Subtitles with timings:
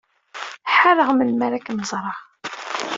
[0.77, 2.17] Ḥareɣ melmi ara kem-ẓreɣ.